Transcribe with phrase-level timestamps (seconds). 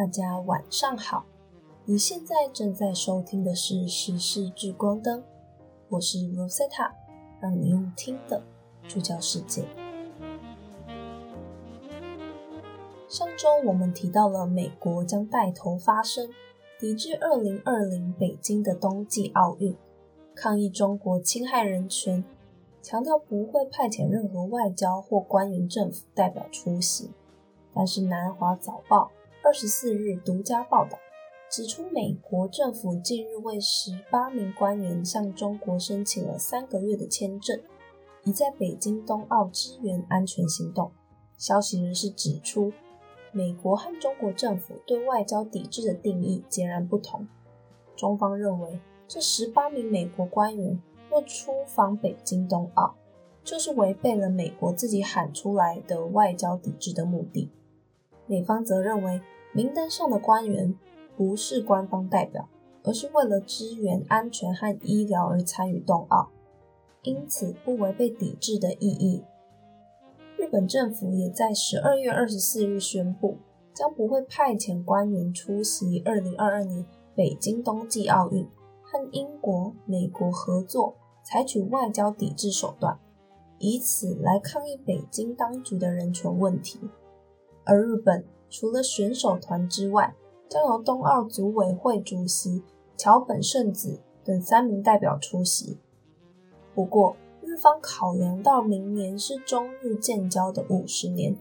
[0.00, 1.26] 大家晚上好，
[1.84, 5.20] 你现在正在收听的是《时事聚光灯》，
[5.90, 6.90] 我是 Rosetta，
[7.38, 8.42] 让你用听的
[8.88, 9.62] 聚焦世界。
[13.10, 16.30] 上周我们提到了美国将带头发声，
[16.78, 19.76] 抵制2020北京的冬季奥运，
[20.34, 22.24] 抗议中国侵害人权，
[22.80, 27.10] 强调不会派遣任何外交或官员政府代表出席。
[27.74, 29.10] 但是南华早报。
[29.42, 30.98] 二十四日独家报道
[31.48, 37.58] 指出，美国政府近日为十八名官员向中国申请了三个月的签证，
[38.24, 40.92] 以在北京冬奥支援安全行动。
[41.38, 42.70] 消息人士指出，
[43.32, 47.26] 美国和中国政府对外交抵制的定义截然不同。
[47.96, 52.94] 中方认为，这十八名美国官员若出访北京冬奥，
[53.42, 57.50] 就是违背了美国自己喊出来的外交抵制的目的。
[58.30, 59.20] 美方则认为，
[59.52, 60.72] 名单上的官员
[61.16, 62.48] 不是官方代表，
[62.84, 66.30] 而是为了支援安全和医疗而参与冬奥，
[67.02, 69.24] 因此不违背抵制的意义。
[70.36, 73.38] 日本政府也在十二月二十四日宣布，
[73.74, 78.46] 将不会派遣官员出席二零二二年北京冬季奥运，
[78.80, 80.94] 和英国、美国合作，
[81.24, 82.96] 采取外交抵制手段，
[83.58, 86.78] 以此来抗议北京当局的人权问题。
[87.64, 90.14] 而日本除了选手团之外，
[90.48, 92.62] 将由冬奥组委会主席
[92.96, 95.78] 桥本圣子等三名代表出席。
[96.74, 101.36] 不过，日方考量到明年是中日建交的五十年，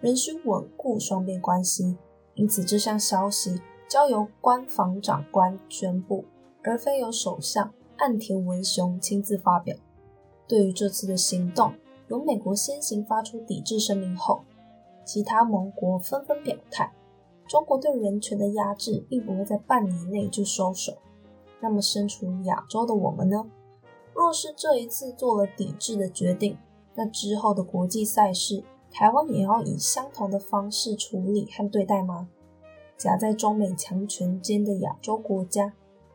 [0.00, 1.96] 仍需稳固双边关系，
[2.34, 6.24] 因此这项消息交由官房长官宣布，
[6.62, 9.76] 而非由首相岸田文雄亲自发表。
[10.46, 11.72] 对于这次的行动，
[12.08, 14.44] 由美国先行发出抵制声明后。
[15.04, 16.92] 其他盟国纷纷表态，
[17.46, 20.94] 中国对人权的压制并不会在半年内就收手。
[21.60, 23.44] 那么，身处亚洲的我们呢？
[24.14, 26.58] 若是这一次做了抵制的决定，
[26.94, 32.28] 那之后的国际赛事，台湾也要以相同的方式处理和对待吗？
[32.96, 35.72] 夹在中美强权间的亚洲国家，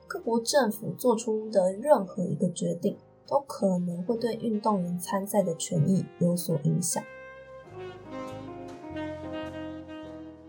[0.08, 2.97] 各国政府做出的任何一个决定，
[3.28, 7.03] 都可能会对运动员参赛的权益有所影响。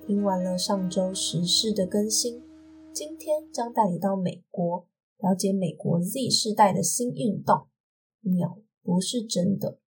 [0.08, 2.42] 听完了上周时事的更新，
[2.94, 4.86] 今天将带你到美国，
[5.19, 7.69] 了解美国 Z 世代的新运动——
[8.24, 9.78] 鸟不是真的。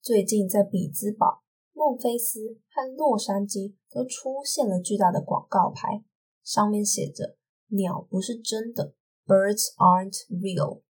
[0.00, 1.42] 最近在比兹堡、
[1.72, 6.04] 孟菲斯和洛杉矶都出现了巨大的广告牌，
[6.44, 7.36] 上面写着
[7.74, 8.94] “鸟不是真的
[9.26, 10.82] ”，Birds aren't real。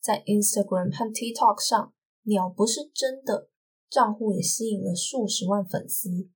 [0.00, 1.94] 在 Instagram 和 TikTok 上
[2.26, 3.50] ，“鸟不是真的”
[3.88, 6.28] 账户也吸引了数十万粉丝。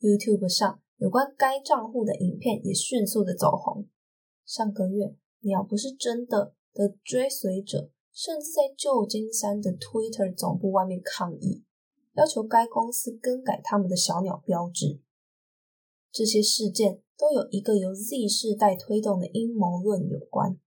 [0.00, 3.86] YouTube 上有关该账户的影片也迅速的走红。
[4.46, 11.64] 上个月，鸟不是真的的追随者甚至在旧金山的 Twitter 总部外面抗议，
[12.14, 15.00] 要求该公司更改他们的小鸟标志。
[16.10, 20.58] 这些事件都有一个由 Z 世代推动的阴谋论有关。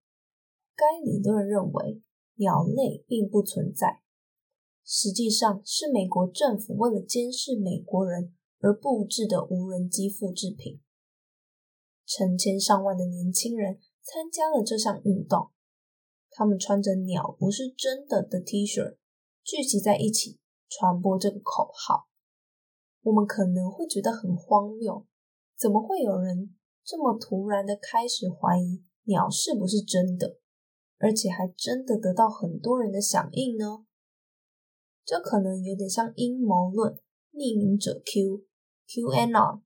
[0.75, 2.01] 该理论认为，
[2.35, 4.01] 鸟类并不存在，
[4.85, 8.33] 实际上是美国政府为了监视美国人。
[8.63, 10.79] 而布置的无人机复制品，
[12.06, 15.50] 成千上万的年轻人参加了这项运动。
[16.31, 18.96] 他们穿着“鸟不是真的”的 T 恤，
[19.44, 22.07] 聚集在一起传播这个口号。
[23.01, 25.06] 我们可能会觉得很荒谬，
[25.57, 30.38] 怎么会有人这么突然的开始怀疑鸟是不是真的，
[31.00, 33.85] 而且还真的得到很多人的响应呢？
[35.03, 36.97] 这可能有点像阴谋论，
[37.34, 38.45] 匿名者 Q。
[38.88, 39.61] QAnon。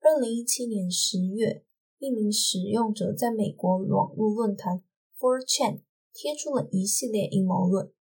[0.00, 1.64] 二零一七年十月，
[1.98, 4.82] 一名使用者在美国网络论坛
[5.18, 5.80] 4chan
[6.12, 7.92] 贴出了一系列阴谋论。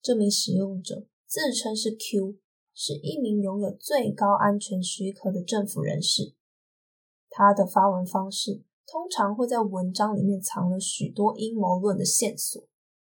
[0.00, 2.36] 这名使用者自称是 Q，
[2.74, 6.34] 是一名拥有最高安全许可的政府人士。
[7.30, 12.62] 他的发文方式通常会在文章里面藏了许多阴谋论的线索，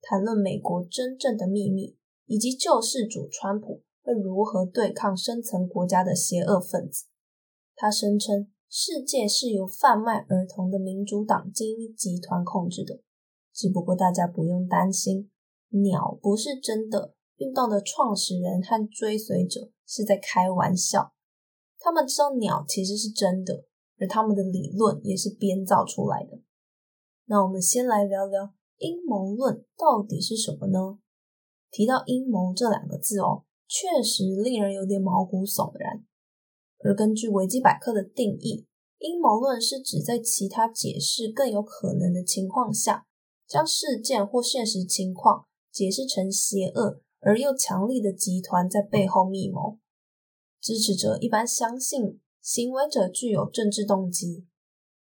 [0.01, 3.83] 谈论美国真正的秘密，以及救世主川普。
[4.03, 7.05] 会如何对抗深层国家的邪恶分子？
[7.75, 13.01] 他声称世界是由贩卖儿童的民主党精英集团控制的。
[13.53, 15.31] 只不过大家不用担心，
[15.69, 17.15] 鸟不是真的。
[17.37, 21.13] 运动的创始人和追随者是在开玩笑。
[21.79, 23.65] 他们知道鸟其实是真的，
[23.99, 26.39] 而他们的理论也是编造出来的。
[27.25, 30.99] 那我们先来聊聊阴谋论到底是什么呢？
[31.71, 33.43] 提到阴谋这两个字哦。
[33.73, 36.05] 确实令人有点毛骨悚然。
[36.77, 38.67] 而根据维基百科的定义，
[38.99, 43.07] 阴谋论是指在其他解释更有可能的情况下，
[43.47, 49.79] 将事件或现实情况解释成邪恶而又强力的集团在背后密谋。
[50.61, 54.45] 支持者一般相信行为者具有政治动机。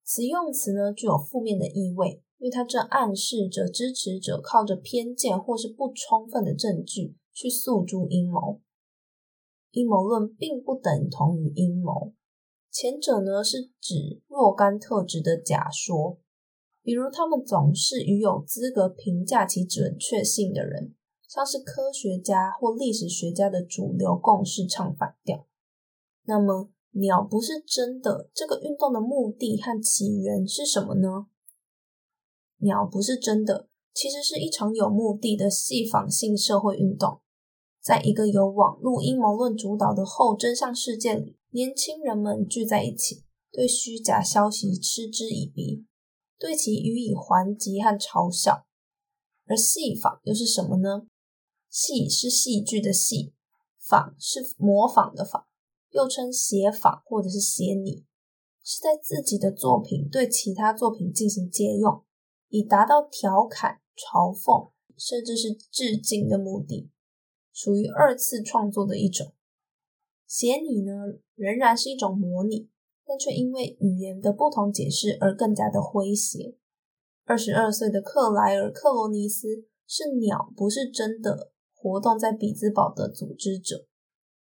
[0.05, 8.61] 此用词呢具有负面的意味，因为它正暗示着支持者靠着偏见或是不充分的证据去诉诸阴谋。
[9.71, 12.13] 阴谋论并不等同于阴谋，
[12.71, 16.17] 前者呢是指若干特质的假说，
[16.81, 20.95] 比如他们总是与有资格评价其准确性的人，
[21.27, 25.45] 像是科学家或历史学家的主流共识唱反调。
[26.23, 26.71] 那么。
[26.97, 28.29] 鸟不是真的。
[28.33, 31.27] 这个运动的目的和起源是什么呢？
[32.59, 37.19] 鸟不是真的，其实是一场有目的的戏仿性社会运动。
[37.85, 45.85] 在一个由网络阴谋论主导的后真相世界里，年轻人们聚在一起，对虚假消息嗤之以鼻，
[46.39, 48.65] 对其予以还击和嘲笑。
[49.45, 51.05] 而戏仿又是什么呢？
[51.69, 53.35] 戏是戏剧的戏，
[53.79, 55.45] 仿是模仿的仿。
[55.91, 58.03] 又称写仿或者是写拟，
[58.63, 62.03] 是在自己的作品对其他作品进行借用，
[62.49, 66.89] 以达到调侃、嘲讽，甚至是致敬的目的，
[67.55, 69.33] 属于二次创作的一种。
[70.27, 70.91] 写拟呢，
[71.35, 72.69] 仍然是一种模拟，
[73.05, 76.57] 但却因为语言的不同解释而更加的诙谐。
[77.23, 79.47] 二十二岁的克莱尔·克罗尼斯
[79.87, 83.87] 是鸟不是真的活动在比兹堡的组织者。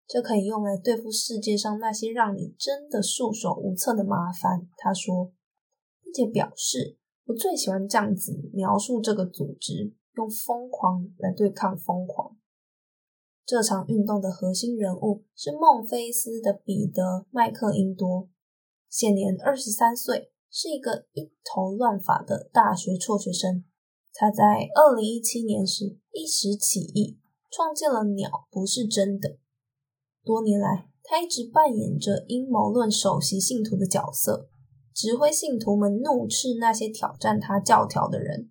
[0.09, 5.33] 这可以用来对付世界上那些让你真的束手无策的麻烦，他说，
[6.03, 12.37] 并且表示我最喜欢这样子描述这个组织，用疯狂来对抗疯狂。
[13.47, 18.29] 这场运动的核心人物是孟菲斯的彼得·麦克因多，
[18.91, 23.63] 现年二十三岁，是一个一头乱发的大学辍学生。
[24.13, 24.43] 他在
[24.75, 29.39] 二零一七年时一时起意，创建了“鸟不是真的”。
[30.27, 34.49] 多年来，他一直扮演着阴谋论首席信徒的角色，
[34.93, 38.51] 指挥信徒们怒斥那些挑战他教条的人。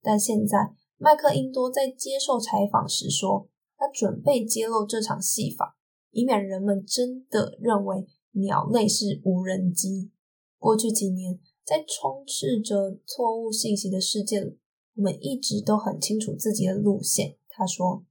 [0.00, 3.48] 但现在，麦克因多在接受采访时说，
[3.80, 5.78] 他准备揭露这场戏法，
[6.10, 10.10] 以免人们真的认为鸟类是无人机。
[10.58, 14.58] 过去几年，在充斥着错误信息的世界里，
[14.96, 17.38] 我们一直都很清楚自己的路线。
[17.48, 18.04] 他说。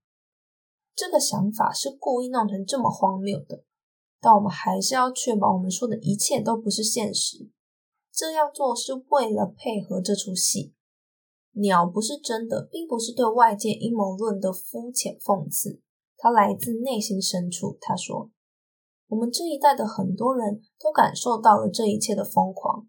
[0.96, 3.64] 这个想法是故意弄成这么荒谬的，
[4.20, 7.50] 但我们还是要确保我们说的一切都不是现实。
[8.12, 10.74] 这样做是为了配合这出戏。
[11.54, 15.82] 鸟不是真的，并不是对外界阴谋论的肤浅讽刺，
[16.18, 17.78] 它来自内心深处。
[17.82, 18.32] 他说
[19.10, 22.88] ：“我们这一代的很多人都感受到了这一切的疯狂，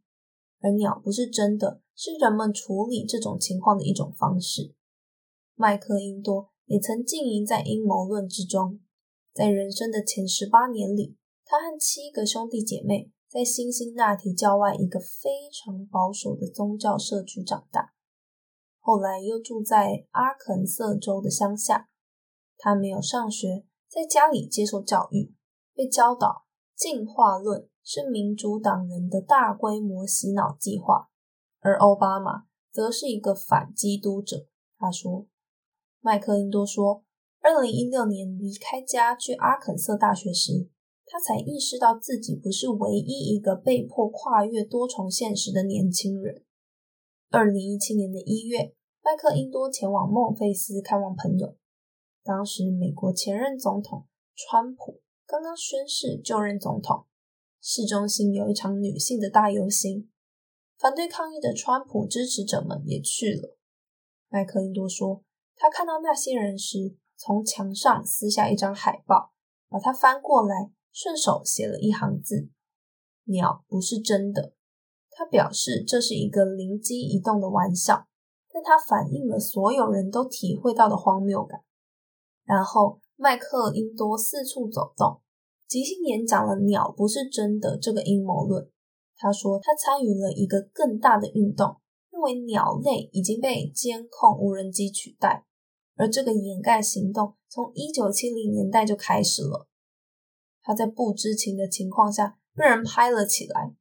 [0.61, 4.75] 而鸟不是真的，是人们处理这种情况的一种方式。”
[5.57, 6.51] 麦克因多。
[6.71, 8.79] 也曾经营在阴谋论之中。
[9.35, 17.93] 在人生的前十八年里，他和七个兄弟姐妹在辛辛那提郊外一个非常保守的宗教社区长大。
[18.90, 21.88] 后来又住在阿肯色州的乡下。
[22.59, 25.32] 他没有上学，在家里接受教育，
[25.73, 26.42] 被教导
[26.75, 31.09] 进化论是民主党人的大规模洗脑计划，
[31.61, 34.49] 而奥巴马则是一个反基督者。
[34.76, 35.28] 他说。
[36.00, 37.04] 麦克因多说
[37.42, 40.68] ：“二零一六年离开家去阿肯色大学时，
[41.06, 46.42] 他才意识到自己不是唯一一个被迫跨越多重现实的年轻人。”
[47.30, 51.57] 二零一七年的一月，麦克因多前往孟菲斯看望朋友。
[52.23, 57.07] 当时，美国前任总统川普刚刚宣誓就任总统，
[57.61, 60.11] 市中心有一场女性的大游行，
[60.78, 63.57] 反对抗议的川普支持者们也去了。
[64.28, 65.23] 麦克因多说。
[65.62, 69.35] 他看到那些人时，从墙上撕下一张海报，
[69.69, 72.49] 把它翻过来，顺手写了一行字
[73.28, 74.54] ：“鸟不是真的。”
[75.12, 78.09] 他表示这是一个灵机一动的玩笑，
[78.52, 81.61] 但它反映了所有人都体会到的荒谬感。
[82.45, 85.21] 然后，麦克因多四处走动，
[85.69, 88.69] 即兴演讲了“鸟不是真的”这个阴谋论。
[89.16, 91.76] 他说，他参与了一个更大的运动，
[92.11, 95.47] 认为鸟类已经被监控无人机取代。
[95.97, 99.69] 而这个掩盖行动从一九七零年代就开始了。
[100.62, 103.75] 他在不知情的情况下被人拍了起来，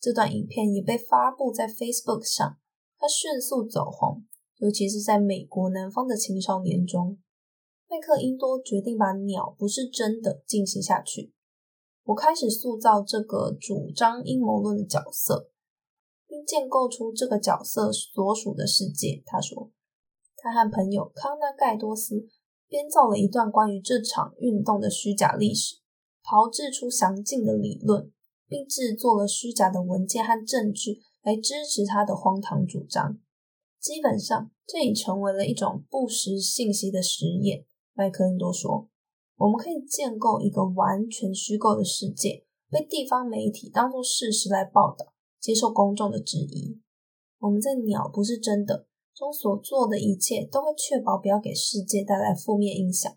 [0.00, 2.56] 这段影片也被发布在 Facebook 上。
[3.00, 4.26] 他迅速走红，
[4.58, 7.16] 尤其是在美国南方的青少年中。
[7.88, 11.32] 麦克因多决定把“鸟不是真的”进行下去。
[12.04, 15.50] 我开始塑造这个主张阴谋论的角色，
[16.28, 19.22] 并建构出这个角色所属的世界。
[19.24, 19.70] 他说，
[20.36, 22.28] 他和朋友康纳盖多斯
[22.68, 25.76] 编造了一段关于这场运动的虚假历史，
[26.22, 28.12] 炮制出详尽的理论，
[28.46, 33.18] 并制作了虚假的文件和证据来支持他的荒唐主张。
[33.78, 37.64] 基本上，这已成为了一种不实信息的实验。
[37.94, 38.88] 麦克恩多说
[39.36, 46.80] ：“我们可以建构一个完全虚构的世界，被地方媒体当作事实来报道，接受公众的质疑。
[47.38, 48.86] 我们在‘鸟不是真的’
[49.16, 53.10] 中所做的一切，都会确保不要给世界带来负面影响。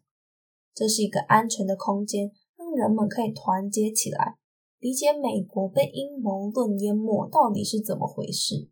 [0.74, 4.38] 这是一个安全的空间，让人们可以团结起来，
[4.84, 8.70] 理解美国被阴谋论淹没到底是怎么回事。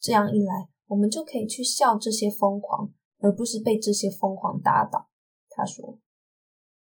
[0.00, 5.08] 这样一来。”我们就可以去笑这些疯狂，而不是被这些疯狂打倒。
[5.50, 5.98] 他说：“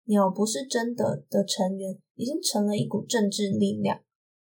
[0.08, 4.00] 鸟不是真的的成员已经成了一股政治力量，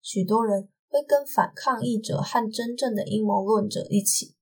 [0.01, 4.33] 许多人会跟反抗议者和真正的阴谋论者一起，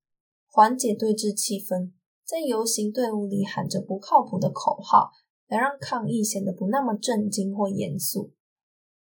[0.50, 1.91] 缓解对峙气氛，
[2.24, 5.12] 在游行队伍里喊着不靠谱的口号，
[5.50, 8.31] 来让抗议显得不那么震惊或严肃。”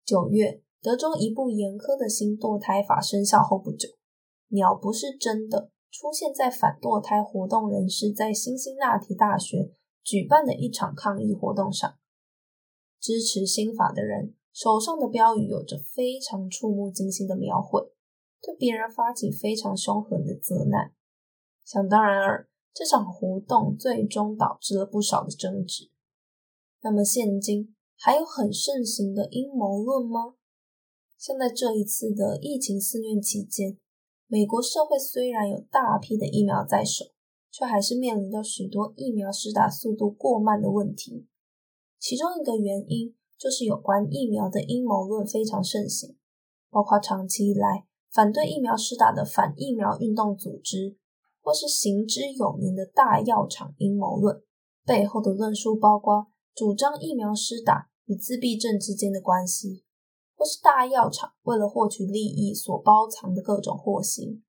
[0.05, 3.89] 九月，德州一部严苛的新堕胎法生效后不久，
[4.49, 5.71] 鸟不是真的。
[5.91, 11.97] 出现在反堕胎活动人士在辛辛那提大学举办的一场抗议活动上，
[12.99, 17.81] 支持新法的人手上的标语有着非常触目惊心的描绘，
[18.39, 20.93] 对别人发起非常凶狠的责难。
[21.65, 25.89] 想当然尔，这场活动最终导致了不少的争执。
[26.81, 30.35] 那么，现今还有很盛行的阴谋论吗？
[31.17, 33.77] 像在这一次的疫情肆虐期间。
[34.25, 37.03] 美国社会虽然有大批的疫苗在手，
[37.51, 41.27] 却还是面临着许多疫苗施打速度过慢的问题。
[41.99, 46.15] 其中一个原因就是有关疫苗的阴谋论非常盛行，
[46.69, 50.95] 包括长期以来反对疫苗施打的反疫苗运动组织，
[51.41, 54.41] 或是行之有年的大药厂阴谋论。
[54.85, 56.27] 背后的论述包括
[56.59, 59.85] 主张疫苗施打与自闭症之间的关系。
[60.35, 64.43] 或是大药厂为了获取利益所包藏的各种祸心，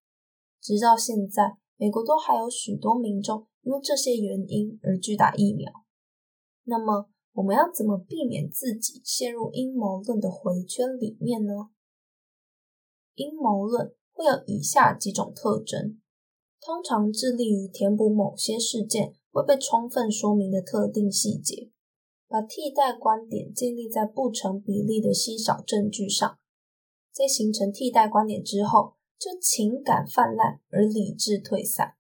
[0.61, 5.71] 直到现在，美国都还有许多民众因为这些原因而拒打疫苗。
[6.65, 11.71] 那么，我们要怎么避免自己陷入阴谋论的回圈里面呢？
[13.15, 16.01] 阴谋论会有以下几种特征：
[16.61, 21.71] 通常致力于填补某些事件未被充分说明的特定细节。
[22.31, 26.39] 把替代观点建立在不成比例的稀少证据上，
[27.13, 31.95] 在形成替代观点之后，就情感泛滥而理智退散，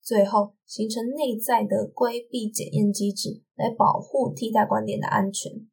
[0.00, 5.66] 最后形成内在的规避检验机制来保护替代观点的安全。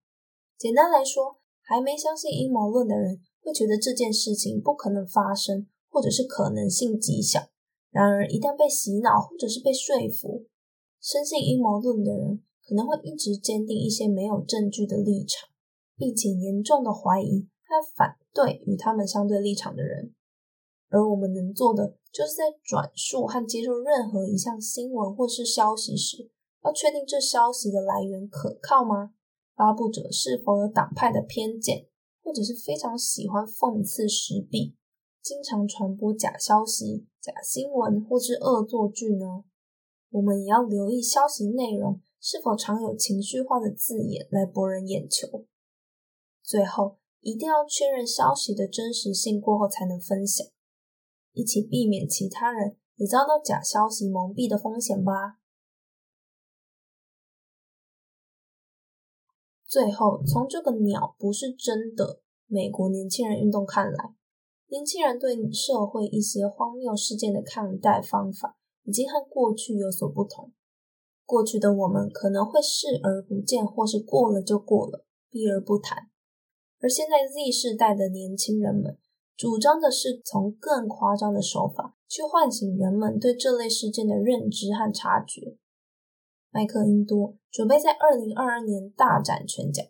[0.57, 7.49] 简单来说，还没相信阴谋论的人会觉得这件事情不可能发生，或者是可能性极小。
[7.91, 10.47] 然而，一旦被洗脑或者是被说服，
[10.99, 12.41] 深信阴谋论的人。
[12.71, 15.49] 可能会一直坚定一些没有证据的立场，
[15.97, 20.15] 并且严重的怀疑和反对与他们相对立场的人。
[20.87, 26.31] 而我们能做的，就是在转述和接受任何一项新闻或是消息时，
[26.63, 29.11] 要确定这消息的来源可靠吗？
[29.53, 31.87] 发布者是否有党派的偏见，
[32.23, 34.77] 或者是非常喜欢讽刺时弊，
[35.21, 39.43] 经常传播假消息、假新闻或是恶作剧呢？
[40.11, 41.99] 我们也要留意消息内容。
[42.23, 45.47] 是否常有情绪化的字眼来博人眼球？
[46.43, 50.45] 最后，一定要确认消息的真实性过后才能分享，
[51.33, 55.39] 一起避免其他人也遭到假消息蒙蔽的风险吧。
[59.65, 64.13] 最后，从这个鸟不是真的美国年轻人运动看来，
[64.67, 70.51] 年轻人对社会一些荒谬事件的看待方法已经和过去有所不同。
[71.31, 76.09] 过去的我们可能会视而不见，或是过了就过了，避而不谈。
[76.81, 78.97] 而现在 Z 世代的年轻人们
[79.37, 85.55] 主张的是从更夸张的手法去唤醒人们对这类事件的认知和察觉。
[86.49, 89.83] 麦克因多准备在二零二二年大展拳脚。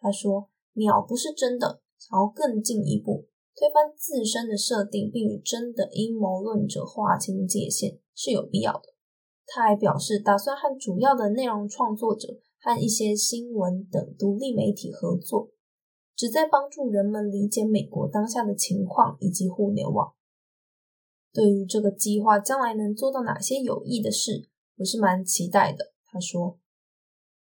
[0.00, 8.93] 他说：“鸟不是真的，想要更进一步推翻自身的设定，并与真的阴谋论者划清界限，是有必要的。”
[9.46, 15.50] 他还表示，打算和主要的内容创作者和一些新闻等独立媒体合作，
[16.16, 20.14] 旨在帮助人们理解美国当下的情况以及互联网。
[21.32, 24.48] 对于这个计划将来能做到哪些有益的事，
[24.78, 25.92] 我是蛮期待的。
[26.04, 26.58] 他说：“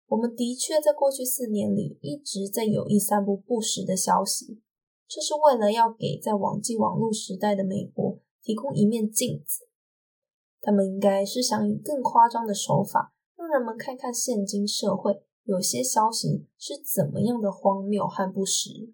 [0.09, 4.59] 我们的确在过去四年里一直在有意散布不实的消息，
[5.07, 9.69] 这是为了要给在网际网络时代的美国提供一面镜子。
[10.65, 18.89] 他们应该是想以更夸张的手法，让人们看看现今社会有些消息是怎么样的荒谬和不实。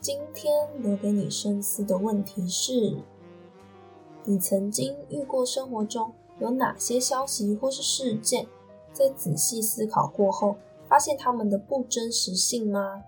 [0.00, 2.96] 今天留给你深思的问题是：
[4.24, 6.14] 你曾经遇过生活中？
[6.38, 8.48] 有哪些消息或是事件，
[8.94, 10.56] 在仔细思考过后，
[10.88, 13.02] 发现他们的不真实性吗？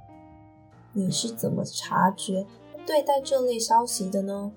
[0.93, 2.47] 你是怎么察觉、
[2.85, 4.53] 对待这类消息的呢？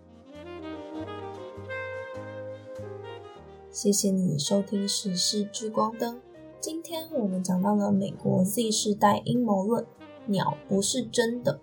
[3.77, 6.15] 谢谢你收听《时事聚光灯》，
[6.59, 9.85] 今天我们讲到了美国 Z 世代阴谋论，
[10.25, 11.59] 鸟不是真的。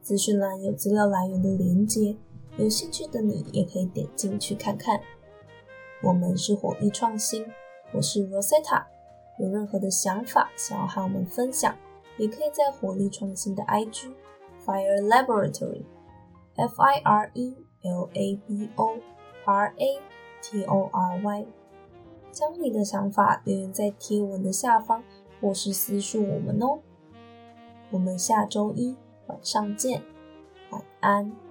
[0.00, 2.16] 资讯栏有资料来源的连接，
[2.56, 5.00] 有兴趣的你也可以点进去看看。
[6.04, 7.44] 我们是火力创新，
[7.92, 8.84] 我是 Rosetta。
[9.40, 11.76] 有任何的想法想要和我们分享，
[12.16, 14.12] 也可以在火力创新的 IG
[14.64, 15.82] Fire Laboratory
[16.54, 18.98] F I R E L A B O
[19.46, 20.00] R A
[20.42, 21.46] T O R Y，
[22.32, 25.02] 将你的想法留言在贴文的下方，
[25.40, 26.80] 或是私信我们哦。
[27.90, 30.02] 我们下周一晚上见，
[30.70, 31.49] 晚安。